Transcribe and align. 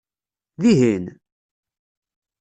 Dihin? 0.61 1.05